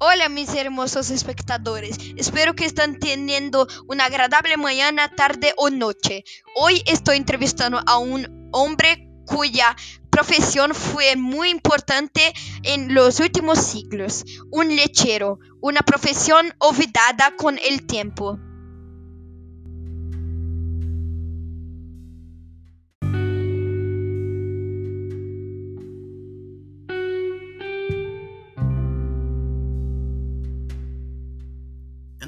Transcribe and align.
Hola 0.00 0.28
mis 0.28 0.54
hermosos 0.54 1.10
espectadores, 1.10 1.98
espero 2.16 2.54
que 2.54 2.64
están 2.64 3.00
teniendo 3.00 3.66
una 3.88 4.04
agradable 4.04 4.56
mañana, 4.56 5.10
tarde 5.10 5.54
o 5.56 5.70
noche. 5.70 6.22
Hoy 6.54 6.80
estoy 6.86 7.16
entrevistando 7.16 7.80
a 7.84 7.98
un 7.98 8.48
hombre 8.52 9.10
cuya 9.26 9.74
profesión 10.08 10.72
fue 10.72 11.16
muy 11.16 11.50
importante 11.50 12.32
en 12.62 12.94
los 12.94 13.18
últimos 13.18 13.58
siglos, 13.58 14.24
un 14.52 14.76
lechero, 14.76 15.40
una 15.60 15.80
profesión 15.80 16.54
olvidada 16.58 17.34
con 17.36 17.58
el 17.58 17.84
tiempo. 17.84 18.38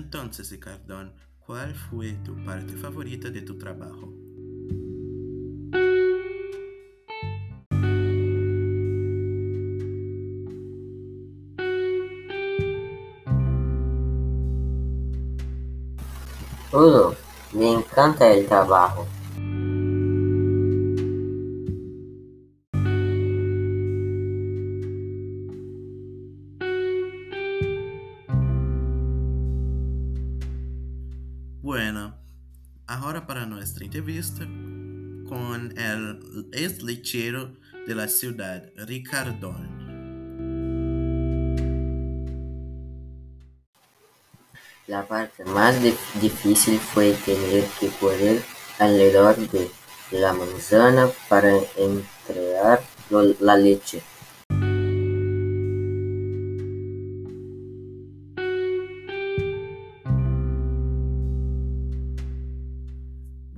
Entonces, 0.02 0.50
Ricardón, 0.50 1.12
¿cuál 1.40 1.74
fue 1.74 2.12
tu 2.24 2.34
parte 2.42 2.72
favorita 2.72 3.28
de 3.28 3.42
tu 3.42 3.58
trabajo? 3.58 4.10
Todo, 16.70 17.14
me 17.52 17.70
encanta 17.70 18.32
el 18.32 18.46
trabajo. 18.46 19.06
Bueno, 31.70 32.16
ahora 32.88 33.28
para 33.28 33.46
nuestra 33.46 33.84
entrevista 33.84 34.40
con 35.28 35.72
el 35.78 36.48
ex 36.52 36.82
lechero 36.82 37.52
de 37.86 37.94
la 37.94 38.08
ciudad, 38.08 38.64
Ricardón. 38.74 39.68
La 44.88 45.06
parte 45.06 45.44
más 45.44 45.80
dif- 45.80 46.20
difícil 46.20 46.76
fue 46.80 47.12
tener 47.24 47.64
que 47.78 47.86
correr 48.00 48.42
alrededor 48.80 49.36
de 49.36 49.70
la 50.10 50.32
manzana 50.32 51.08
para 51.28 51.52
entregar 51.76 52.82
la 53.38 53.56
leche. 53.56 54.02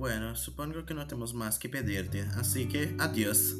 Bueno, 0.03 0.35
supongo 0.35 0.85
que 0.85 0.93
no 0.93 1.07
tenemos 1.07 1.33
más 1.33 1.57
que 1.57 1.69
pedirte, 1.69 2.25
así 2.35 2.67
que 2.67 2.93
adiós. 2.99 3.55